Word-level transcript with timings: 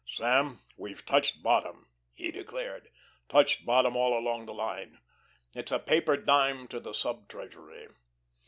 "Sam, 0.07 0.61
we've 0.77 1.05
touched 1.05 1.43
bottom," 1.43 1.87
he 2.11 2.31
declared, 2.31 2.89
"touched 3.29 3.67
bottom 3.67 3.95
all 3.95 4.17
along 4.17 4.47
the 4.47 4.51
line. 4.55 4.97
It's 5.55 5.71
a 5.71 5.77
paper 5.77 6.17
dime 6.17 6.67
to 6.69 6.79
the 6.79 6.93
Sub 6.93 7.27
Treasury." 7.27 7.87